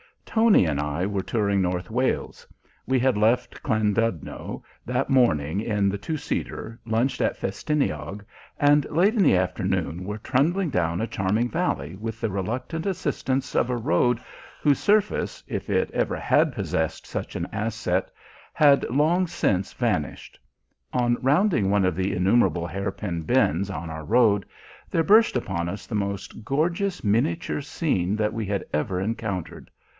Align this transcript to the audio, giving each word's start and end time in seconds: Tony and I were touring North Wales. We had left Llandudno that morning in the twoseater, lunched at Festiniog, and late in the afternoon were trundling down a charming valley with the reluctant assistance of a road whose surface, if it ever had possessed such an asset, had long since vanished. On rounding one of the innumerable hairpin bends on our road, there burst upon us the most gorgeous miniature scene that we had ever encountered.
Tony 0.25 0.63
and 0.65 0.79
I 0.79 1.05
were 1.05 1.21
touring 1.21 1.61
North 1.61 1.91
Wales. 1.91 2.47
We 2.87 2.97
had 2.97 3.17
left 3.17 3.61
Llandudno 3.63 4.63
that 4.85 5.09
morning 5.09 5.59
in 5.59 5.89
the 5.89 5.97
twoseater, 5.97 6.79
lunched 6.85 7.19
at 7.21 7.37
Festiniog, 7.37 8.23
and 8.57 8.89
late 8.89 9.13
in 9.13 9.23
the 9.23 9.35
afternoon 9.35 10.05
were 10.05 10.17
trundling 10.17 10.69
down 10.69 11.01
a 11.01 11.05
charming 11.05 11.49
valley 11.49 11.97
with 11.97 12.19
the 12.21 12.29
reluctant 12.31 12.85
assistance 12.85 13.53
of 13.55 13.69
a 13.69 13.75
road 13.77 14.21
whose 14.61 14.79
surface, 14.79 15.43
if 15.47 15.69
it 15.69 15.91
ever 15.91 16.15
had 16.15 16.53
possessed 16.53 17.05
such 17.05 17.35
an 17.35 17.45
asset, 17.51 18.09
had 18.53 18.89
long 18.89 19.27
since 19.27 19.73
vanished. 19.73 20.39
On 20.93 21.17
rounding 21.21 21.69
one 21.69 21.85
of 21.85 21.95
the 21.95 22.13
innumerable 22.15 22.65
hairpin 22.65 23.21
bends 23.23 23.69
on 23.69 23.89
our 23.89 24.05
road, 24.05 24.45
there 24.89 25.03
burst 25.03 25.35
upon 25.35 25.67
us 25.69 25.85
the 25.85 25.93
most 25.93 26.43
gorgeous 26.43 27.03
miniature 27.03 27.61
scene 27.61 28.15
that 28.15 28.33
we 28.33 28.45
had 28.45 28.63
ever 28.73 28.99
encountered. 28.99 29.69